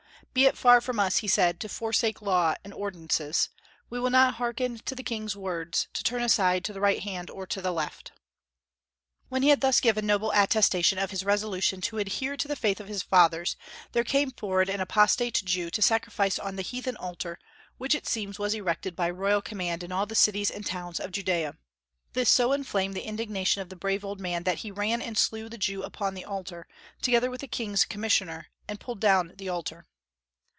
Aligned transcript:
"Be 0.33 0.45
it 0.45 0.57
far 0.57 0.79
from 0.79 0.97
us," 0.97 1.17
he 1.17 1.27
said, 1.27 1.59
"to 1.59 1.67
forsake 1.67 2.21
law 2.21 2.53
and 2.63 2.73
ordinances. 2.73 3.49
We 3.89 3.99
will 3.99 4.09
not 4.09 4.35
hearken 4.35 4.77
to 4.85 4.95
the 4.95 5.03
king's 5.03 5.35
words, 5.35 5.89
to 5.91 6.03
turn 6.05 6.21
aside 6.21 6.63
to 6.63 6.71
the 6.71 6.79
right 6.79 7.01
hand 7.03 7.29
or 7.29 7.45
to 7.47 7.61
the 7.61 7.73
left." 7.73 8.13
When 9.27 9.43
he 9.43 9.49
had 9.49 9.59
thus 9.59 9.81
given 9.81 10.05
noble 10.05 10.31
attestation 10.33 10.97
of 10.99 11.11
his 11.11 11.25
resolution 11.25 11.81
to 11.81 11.97
adhere 11.97 12.37
to 12.37 12.47
the 12.47 12.55
faith 12.55 12.79
of 12.79 12.87
his 12.87 13.03
fathers, 13.03 13.57
there 13.91 14.05
came 14.05 14.31
forward 14.31 14.69
an 14.69 14.79
apostate 14.79 15.43
Jew 15.43 15.69
to 15.69 15.81
sacrifice 15.81 16.39
on 16.39 16.55
the 16.55 16.61
heathen 16.61 16.95
altar, 16.95 17.37
which 17.77 17.93
it 17.93 18.07
seems 18.07 18.39
was 18.39 18.53
erected 18.53 18.95
by 18.95 19.09
royal 19.09 19.41
command 19.41 19.83
in 19.83 19.91
all 19.91 20.05
the 20.05 20.15
cities 20.15 20.49
and 20.49 20.65
towns 20.65 21.01
of 21.01 21.11
Judaea. 21.11 21.57
This 22.13 22.29
so 22.29 22.53
inflamed 22.53 22.93
the 22.93 23.01
indignation 23.05 23.61
of 23.61 23.67
the 23.67 23.75
brave 23.75 24.05
old 24.05 24.21
man 24.21 24.43
that 24.43 24.59
he 24.59 24.71
ran 24.71 25.01
and 25.01 25.17
slew 25.17 25.49
the 25.49 25.57
Jew 25.57 25.83
upon 25.83 26.13
the 26.13 26.23
altar, 26.23 26.69
together 27.01 27.29
with 27.29 27.41
the 27.41 27.49
king's 27.49 27.83
commissioner, 27.83 28.47
and 28.69 28.79
pulled 28.79 29.01
down 29.01 29.33
the 29.35 29.49
altar. 29.49 29.87